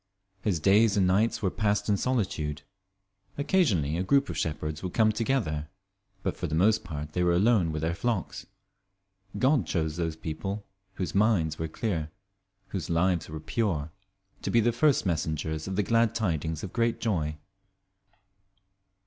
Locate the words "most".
6.55-6.83